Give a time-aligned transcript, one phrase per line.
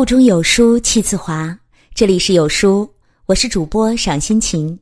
[0.00, 1.54] 腹中有书气自华，
[1.94, 2.88] 这里是有书，
[3.26, 4.78] 我是主播赏心情。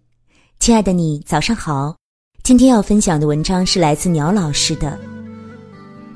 [0.61, 1.97] 亲爱的你，早上好。
[2.45, 4.97] 今天要分享的文章是来自鸟老师的。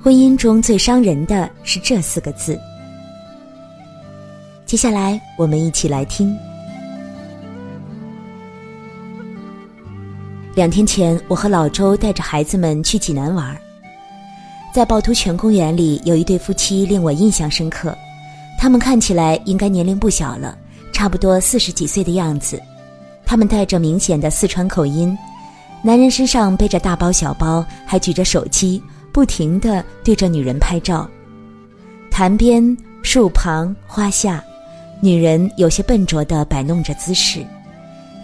[0.01, 2.57] 婚姻中最伤人的是这四个字。
[4.67, 6.33] 接下来我们一起来听。
[10.55, 13.61] 两天前，我和老周带着孩子们去济南玩，
[14.73, 17.99] 在趵突泉公园里，有一对夫妻令我印象深刻。
[18.63, 20.57] 他们看起来应该年龄不小了，
[20.93, 22.63] 差不多四十几岁的样子。
[23.27, 25.19] 他们带着明显的四川口音，
[25.83, 31.11] 男人身上背着大包小包，还举着手机，不停地对着女人拍照。
[32.09, 34.41] 潭边、树旁、花下，
[35.01, 37.45] 女人有些笨拙地摆弄着姿势，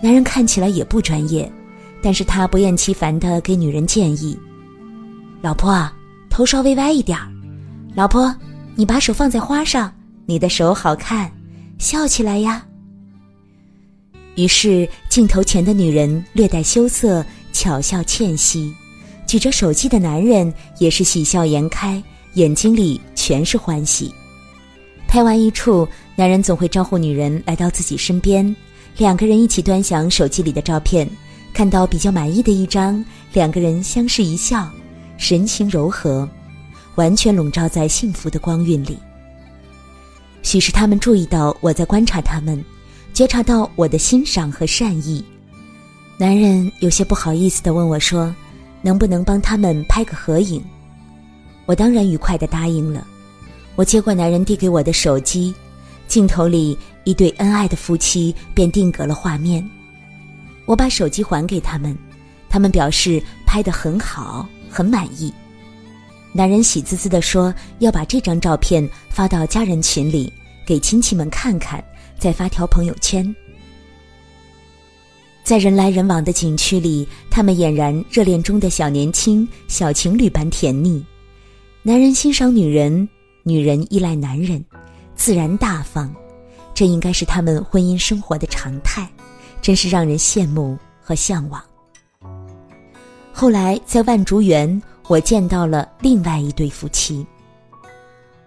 [0.01, 1.51] 男人看起来也不专业，
[2.01, 4.39] 但是他不厌其烦地给女人建议
[5.43, 5.91] ：“老婆，
[6.31, 7.27] 头稍微歪一点儿。
[7.97, 8.33] 老婆，
[8.77, 9.93] 你把手放在花上。”
[10.31, 11.33] 你的手好看，
[11.79, 12.63] 笑起来呀。
[14.35, 18.71] 于是镜头前的女人略带羞涩，巧笑倩兮；
[19.27, 22.03] 举着手机的男人也是喜笑颜开，
[22.35, 24.13] 眼睛里全是欢喜。
[25.09, 28.55] 拍完一处，男人总会招呼女人来到自己身边，
[28.99, 31.09] 两个人一起端详手机里的照片，
[31.55, 34.71] 看到比较满意的一张，两个人相视一笑，
[35.17, 36.29] 神情柔和，
[36.97, 38.99] 完全笼罩在幸福的光晕里。
[40.43, 42.65] 许是他们注意到我在观察他们，
[43.13, 45.25] 觉察到我的欣赏和善意。
[46.17, 48.35] 男人有些不好意思地问我说
[48.83, 50.63] ：“能不能帮他们拍个合影？”
[51.67, 53.07] 我当然愉快地答应了。
[53.77, 55.55] 我接过男人递给我的手机，
[56.07, 59.65] 镜头里一对恩爱的夫妻便定格了画面。
[60.65, 61.97] 我把手机还给他们，
[62.49, 65.33] 他们表示拍得很好，很满意。
[66.33, 70.31] 男人喜滋滋地说：“要把这张照片发到家人群里，
[70.67, 71.83] 给亲戚们看看，
[72.19, 73.35] 再发条朋友圈。”
[75.43, 81.03] 在人来人往的景区里，他们俨然热恋中的小年轻、小情侣般甜蜜。
[81.83, 83.09] 男人欣赏女人，
[83.43, 84.63] 女人依赖男人，
[85.17, 86.15] 自然大方，
[86.75, 89.11] 这应该是他们婚姻生活的常态，
[89.63, 91.63] 真是让人羡慕和向往。
[93.33, 94.81] 后来在万竹园。
[95.09, 97.27] 我见到了另外一对夫妻。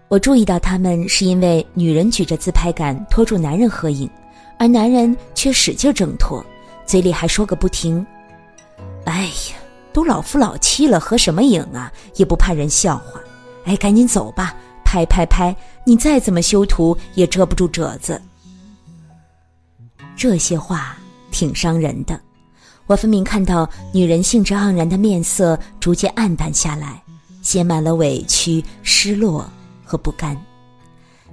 [0.08, 4.08] 我注意到他们是因为女人举着自拍杆拖住男人合影，
[4.58, 6.44] 而男人却使劲挣脱，
[6.86, 8.06] 嘴里还说个不停。
[9.06, 9.56] 哎呀，
[9.92, 11.92] 都老夫老妻了，合什么影啊？
[12.14, 13.20] 也不怕人笑话。
[13.64, 15.54] 哎，赶紧走吧，拍拍拍！
[15.84, 18.20] 你再怎么修图也遮不住褶子。
[20.14, 20.96] 这些话
[21.32, 22.20] 挺伤人的。
[22.86, 27.02] 我分明看到女人兴致盎然的面色逐渐暗淡下来，
[27.40, 29.48] 写满了委屈、失落
[29.84, 30.36] 和不甘。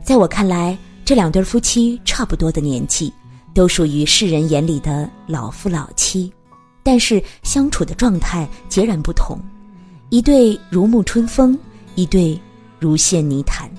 [0.04, 3.12] 在我看来，这两对夫妻差不多的年纪，
[3.54, 6.32] 都属于世人眼里的老夫老妻，
[6.84, 9.38] 但是相处的状态截然不同。
[10.10, 11.58] 一对如沐春风，
[11.96, 12.40] 一对
[12.80, 13.70] 如陷泥潭。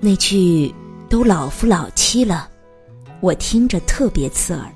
[0.00, 0.72] 那句
[1.10, 2.48] “都老夫老妻了”，
[3.20, 4.72] 我听着特别刺耳。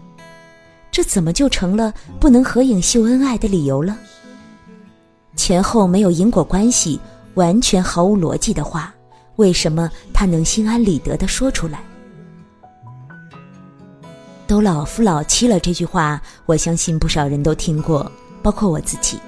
[0.92, 3.96] 这怎么就成了不能合影秀恩爱的理由了？
[5.34, 7.00] 前后没有因果关系，
[7.34, 8.94] 完全毫无逻辑的话，
[9.36, 11.82] 为什么他能心安理得的说出来？
[14.46, 19.18] 都老夫老妻了，这句话我相信不少人都听过，包括我自己。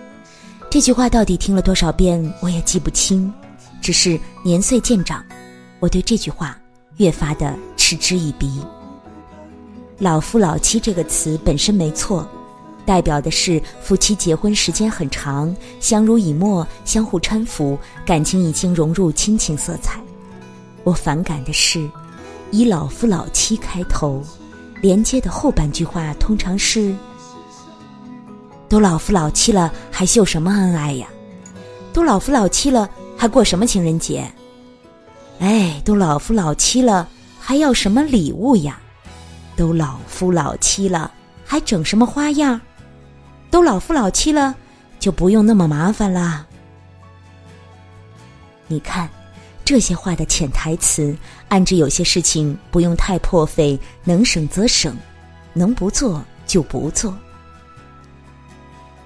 [0.69, 3.33] 这句话到底听了多少遍，我也记不清。
[3.81, 5.25] 只是年岁渐长，
[5.81, 6.59] 我对这句话
[6.99, 8.61] 越发的嗤之以鼻。
[9.99, 12.29] 老夫老妻这个词本身没错，
[12.85, 20.01] 代表的是夫妻结婚时间很长，相濡以沫，相互搀扶，感情已经融入亲情色彩。
[20.83, 21.89] 我反感的是，
[22.51, 24.21] 以老夫老妻开头，
[24.83, 26.95] 连接的后半句话通常是：
[28.69, 31.07] 都老夫老妻了，还秀什么恩爱呀？
[31.93, 34.29] 都老夫老妻了，还过什么情人节？
[35.39, 37.09] 哎，都老夫老妻了，
[37.39, 38.81] 还要什么礼物呀？
[39.57, 41.13] 都老夫老妻了，
[41.45, 42.61] 还整什么花样？
[43.51, 44.55] 都老夫老妻了，
[44.99, 46.47] 就不用那么麻烦啦。
[48.67, 49.09] 你看，
[49.65, 51.17] 这些话的潜台词，
[51.49, 54.97] 暗指有些事情不用太破费，能省则省，
[55.53, 57.17] 能不做就不做。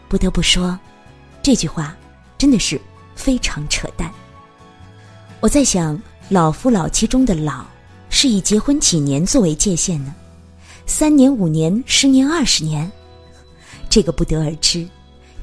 [0.08, 0.78] 不得不说，
[1.42, 1.94] 这句话
[2.38, 2.80] 真的是
[3.14, 4.10] 非常扯淡。
[5.40, 6.00] 我在想，
[6.30, 7.64] 老夫老妻中的“老”，
[8.08, 10.14] 是以结婚几年作为界限呢？
[10.88, 12.90] 三年、五年、十年、二十年，
[13.90, 14.88] 这个不得而知。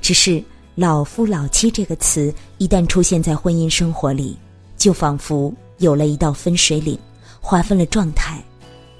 [0.01, 0.44] 只是
[0.74, 4.36] “老夫老妻”这个词一旦出现在婚姻生活里，
[4.75, 6.97] 就仿佛有了一道分水岭，
[7.39, 8.44] 划分了状态，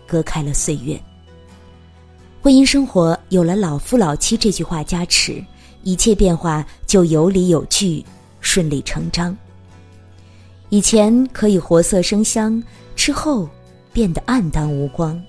[0.08, 1.02] 隔开了岁月。
[2.44, 5.44] 婚姻生活有了“老夫老妻”这句话加持，
[5.82, 8.06] 一切变化就有理有据，
[8.40, 9.36] 顺理成章。
[10.70, 12.64] 以前可以活色生香，
[12.96, 13.50] 之后
[13.92, 15.20] 变得暗淡无光；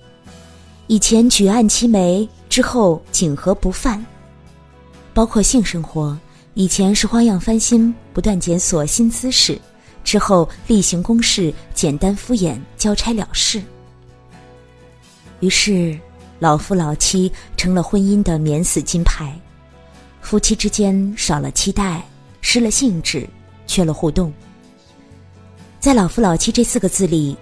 [0.86, 4.04] 以前举案齐眉，之后锦和不犯。
[5.12, 6.18] 包括性生活，
[6.54, 9.60] 以前是花样翻新，不断检索新姿势，
[10.04, 13.62] 之后例行公事，简单敷衍，交差了事。
[15.40, 15.98] 于是。
[16.38, 19.34] 老夫老妻成了婚姻的免死金牌，
[20.20, 22.06] 夫妻之间少了期待，
[22.42, 23.26] 失了兴致，
[23.66, 24.30] 缺了互动。
[25.80, 27.34] 在“老夫老妻”这四个字里，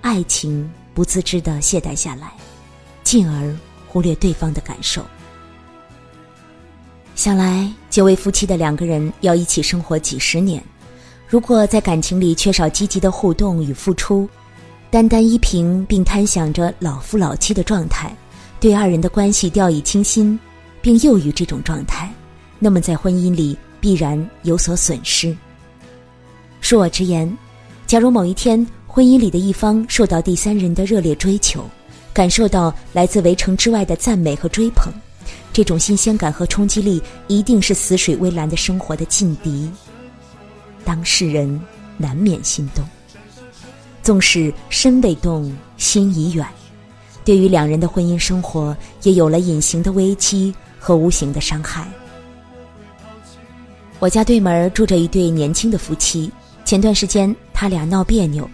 [0.00, 2.32] 爱情不自知的懈怠下来，
[3.08, 3.56] 进而
[3.86, 5.02] 忽略对方的感受。
[7.14, 10.62] 想来，久为夫妻的两个人要一起生活几十年，
[11.26, 14.28] 如果在感情里缺少积极的互动与付出，
[14.90, 18.14] 单单依凭并贪想着老夫老妻的状态。
[18.60, 20.38] 对二人的关系掉以轻心，
[20.82, 22.12] 并囿于这种状态，
[22.58, 25.34] 那么在婚姻里必然有所损失。
[26.60, 27.38] 恕我直言，
[27.86, 31.64] 假如某一天婚姻里的一方受到第三人的热烈追求，
[32.18, 34.92] 感受到来自围城之外的赞美和追捧，
[35.52, 39.70] 这种新鲜感和冲击力一定是死水微澜的生活的劲敌。
[40.84, 41.48] 当事人
[41.96, 42.84] 难免心动，
[44.02, 46.44] 纵使身未动，心已远。
[47.24, 51.86] 对于两人的婚姻生活，也有了隐形的危机和无形的伤害。
[54.00, 56.28] 我家对门住着一对年轻的夫妻，
[56.64, 58.50] 前段时间他俩闹别扭，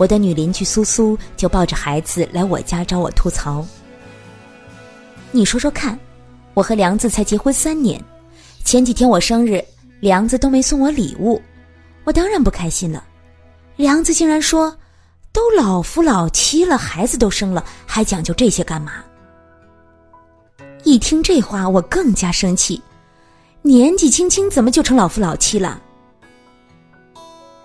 [0.00, 3.62] 我的女邻居苏苏就抱着孩子来我家找我吐槽。
[5.30, 5.98] 你说说看，
[6.54, 8.02] 我和梁子才结婚三年，
[8.64, 9.62] 前几天我生日，
[10.00, 11.38] 梁子都没送我礼物，
[12.04, 13.04] 我当然不开心了。
[13.76, 14.74] 梁子竟然说。
[15.32, 18.94] 都老夫老妻了，孩子都生了，还讲究这些干嘛？
[20.82, 22.82] 一听这话，我更加生气。
[23.62, 25.80] 年纪轻轻怎么就成老夫老妻了？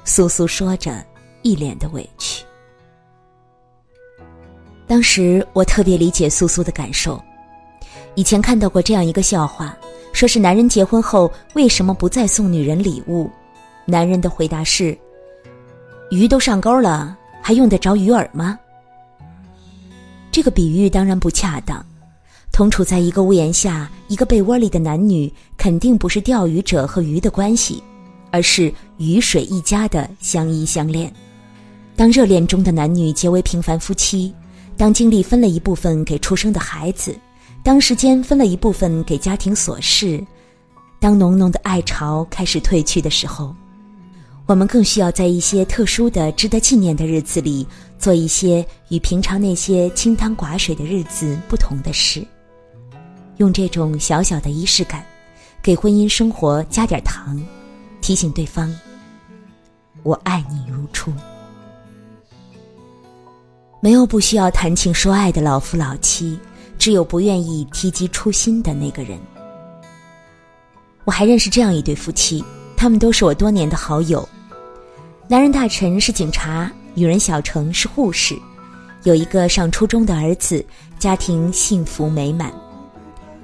[0.04, 1.04] 苏苏说着，
[1.46, 2.44] 一脸的委屈。
[4.88, 7.22] 当时我特别理解苏苏的感受。
[8.16, 9.78] 以前看到过这样一个笑话，
[10.12, 13.30] 说是男人结婚后为什么不再送女人礼物？
[13.86, 14.98] 男人的回答是：
[16.10, 17.16] 鱼都上钩了。
[17.44, 18.58] 还用得着鱼饵吗？
[20.32, 21.86] 这个比喻当然不恰当。
[22.52, 27.84] 同处在一个屋檐下、一个被窝里的男女，肯定不是钓鱼者和鱼的关系，
[28.32, 31.14] 而是鱼水一家的相依相恋。
[31.96, 34.34] 当热恋中的男女结为平凡夫妻，
[34.76, 37.18] 当精力分了一部分给出生的孩子，
[37.64, 40.22] 当时间分了一部分给家庭琐事，
[41.00, 43.56] 当浓浓的爱潮开始褪去的时候。
[44.46, 47.66] 我们更需要在一些特殊的、值得纪念的日子里，
[47.98, 52.24] 做一些与平常那些清汤寡水的日子不同的事。
[53.38, 55.04] 用这种小小的仪式感，
[55.64, 57.42] 给婚姻生活加点糖，
[58.02, 58.72] 提醒对方
[60.04, 61.12] ：“我爱你如初。”
[63.86, 66.40] 没有不需要谈情说爱的老夫老妻，
[66.80, 69.16] 只有不愿意提及初心的那个人。
[71.04, 72.44] 我还认识这样一对夫妻，
[72.76, 74.28] 他们都是我多年的好友。
[75.28, 78.36] 男人大臣是警察，女人小程是护士，
[79.04, 80.66] 有一个上初中的儿子，
[80.98, 82.52] 家庭幸福美满。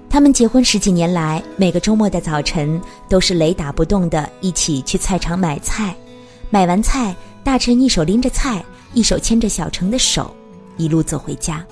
[0.10, 5.96] 他们结婚十几年来，每个周末的早晨都是雷打不动的一起去菜场买菜。
[6.50, 10.36] 买完菜，大臣一手拎着菜，一手牵着小程的手，
[10.78, 11.66] 一路走回家。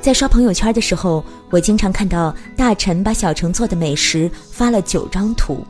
[0.00, 5.64] 在刷朋友圈的时候，我经常看到大臣把小程做的美食发了九张图。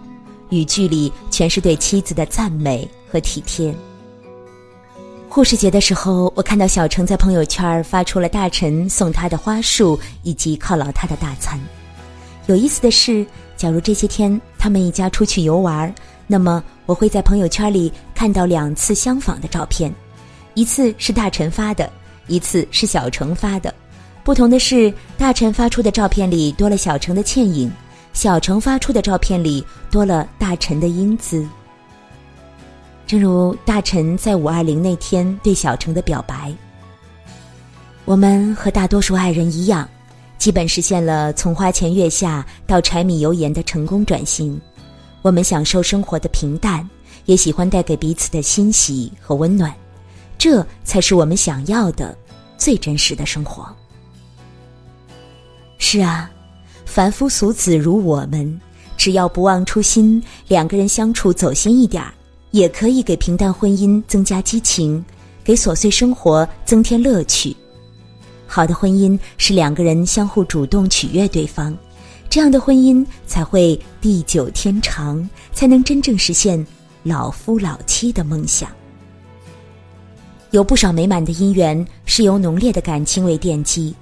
[0.50, 3.74] 语句里全是对妻子的赞美和体贴。
[5.28, 11.58] 护士节的时候，我看到小程在朋友圈发出了大臣送他的花束以及犒劳他的大餐。
[12.46, 15.92] 有意思的是，假如这些天他们一家出去游玩，
[16.26, 19.92] 那么我会在朋友圈里看到两次相仿的照片，
[20.54, 21.90] 一次是大臣发的，
[22.26, 23.72] 一次是小城发的。
[24.22, 27.70] 不同的是，大臣发出的照片里多了小城的倩影。
[28.12, 31.44] 小城发出的照片里多了大臣的英姿，
[33.08, 36.54] 正如大臣在五二零那天对小城的表白。
[38.04, 39.88] 我们和大多数爱人一样，
[40.38, 44.60] 基本实现了从花前月下到柴米油盐的成功转型。
[45.20, 46.88] 我们享受生活的平淡，
[47.24, 49.74] 也喜欢带给彼此的欣喜和温暖，
[50.44, 52.14] 这才是我们想要的
[52.58, 53.66] 最真实的生活。
[55.78, 56.30] 是啊。
[56.84, 58.60] 凡夫俗子如我们，
[58.94, 62.12] 只要不忘初心，两个人相处走心一点儿，
[62.50, 65.02] 也可以给平淡婚姻增加激情，
[65.42, 67.56] 给琐碎生活增添乐趣。
[68.46, 71.74] 好的婚姻是两个人相互主动取悦对方，
[72.28, 76.64] 这样的婚姻才会地久天长，才能真正实现
[77.02, 78.68] 老夫老妻的梦想。
[80.54, 83.92] 有不少美满的姻缘是由浓烈的感情为奠基，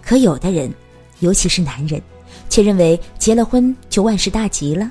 [0.00, 0.72] 可有的人，
[1.18, 2.00] 尤其是男人，
[2.48, 4.88] 却认为结了婚就万事大吉了。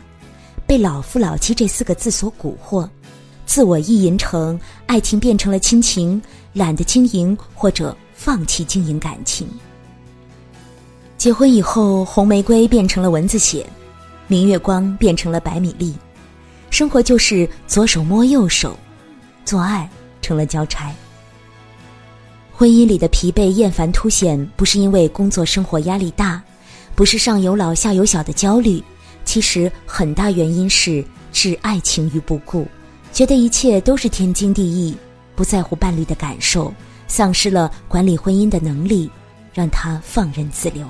[0.67, 2.85] 被“老夫老妻”这四个字所蛊惑，
[3.45, 9.47] 自我意淫成爱情变成了亲情，懒得经营或者放弃经营感情。
[11.17, 13.65] 结婚以后，红玫瑰变成了蚊子血，
[14.27, 15.95] 明月光变成了白米粒，
[16.69, 18.77] 生活就是左手摸右手，
[19.45, 19.89] 做爱
[20.29, 20.93] 成了交差。
[22.53, 26.39] 婚姻里的疲惫厌烦凸显，不是因为工作生活压力大，
[26.93, 28.83] 不是上有老下有小的焦虑。
[29.25, 32.67] 其实很大原因是置爱情于不顾，
[33.11, 34.95] 觉得一切都是天经地义，
[35.35, 36.71] 不在乎伴侣的感受，
[37.07, 39.09] 丧失了管理婚姻的能力，
[39.51, 40.87] 让他放任自流。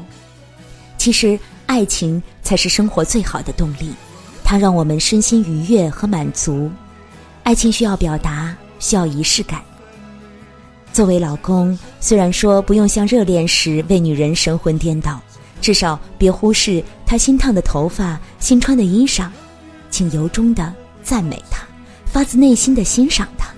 [0.97, 3.93] 其实爱情才是生活最好的动力，
[4.43, 6.69] 它让我们身心愉悦和满足。
[7.43, 9.61] 爱情需要表达，需要仪式感。
[10.91, 15.21] 作为老公，虽然说不用像热恋时为女人神魂颠倒。
[15.61, 19.27] 至少别忽视她新烫的头发、新穿的衣裳，
[19.91, 21.63] 请由衷的赞美她，
[22.05, 23.49] 发自内心的欣赏她。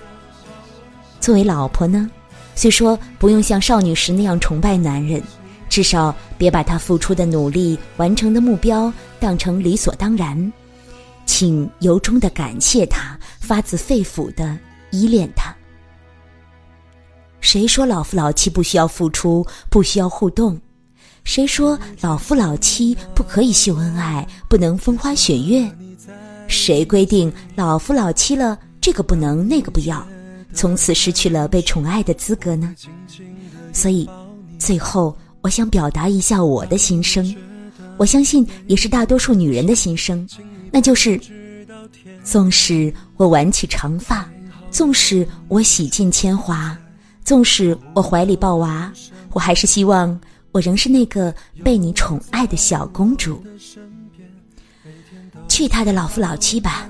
[1.20, 2.10] 作为老婆呢，
[2.56, 5.22] 虽说不用像少女时那样崇拜男人，
[5.68, 10.52] 至少别把他付出的努力、完成的目标当成理所当然，
[11.24, 14.58] 请由衷的感谢他，发自肺腑的
[14.92, 15.52] 依恋他。
[17.40, 20.56] 谁说老夫老妻不需要付出，不需要互动？
[21.24, 25.68] 谁说老夫老妻不可以秀恩爱，不能风花雪月？
[26.46, 30.06] 谁规定老夫老妻了，这个不能，那个不要，
[30.52, 32.74] 从此失去了被宠爱的资格呢？
[33.72, 34.08] 所以，
[34.58, 37.34] 最后我想表达一下我的心声，
[37.96, 40.28] 我相信也是大多数女人的心声，
[40.70, 41.20] 那就是：
[42.22, 44.28] 纵使我挽起长发，
[44.72, 46.76] 纵使我洗尽铅华，
[47.22, 48.90] 纵使我怀里抱娃，
[49.32, 50.18] 我还是希望。
[50.50, 53.42] 我仍是那个被你宠爱的小公主，
[55.48, 56.86] 去他的老夫老妻吧！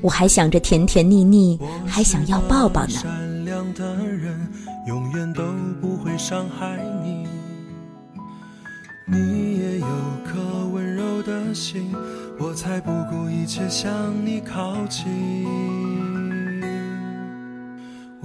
[0.00, 2.92] 我还想着甜甜蜜蜜，还想要抱抱呢。
[2.92, 4.50] 善良的人
[4.86, 5.42] 永远都
[5.82, 7.26] 不会伤害你，
[9.06, 9.86] 你也有
[10.24, 11.94] 颗温柔的心，
[12.38, 13.92] 我才不顾一切向
[14.24, 15.04] 你靠近。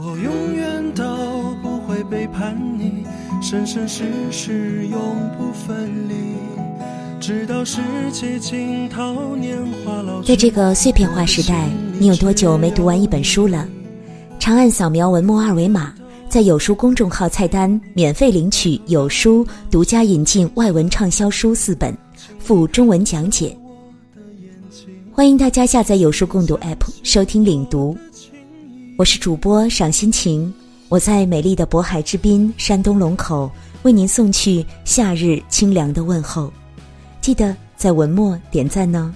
[0.01, 1.03] 我永远都
[1.61, 3.05] 不会背叛你。
[3.41, 4.97] 生生世世永
[5.37, 6.15] 不分离，
[7.19, 7.81] 直到世
[8.13, 10.21] 界尽头，年华老。
[10.21, 11.67] 在这个碎片化时代，
[11.99, 13.67] 你有多久没读完一本书了？
[14.39, 15.93] 长按扫描文末二维码，
[16.29, 21.93] 在有书公众号菜单免费领取有书独家引进外文畅销书四本，
[22.39, 23.53] 附中文讲解。
[25.11, 27.97] 欢迎大家下载有书共读 APP 收听领读。
[28.99, 30.53] 我是主播赏心情。
[30.89, 33.49] 我在美丽的渤海之滨，山东龙口，
[33.83, 36.51] 为您送去夏日清凉的问候。
[37.21, 39.15] 记得在文末点赞呢。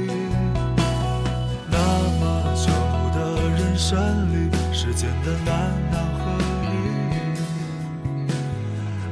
[3.91, 3.99] 真
[4.31, 5.51] 理，世间的难
[5.91, 6.23] 难和
[6.63, 6.73] 易，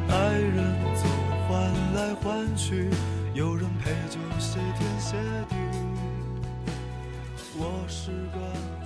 [0.10, 1.04] 爱人总
[1.50, 1.52] 换
[1.96, 2.90] 来换去，
[3.34, 5.18] 有人陪就谢天谢
[5.50, 5.56] 地。
[7.58, 8.79] 我是个。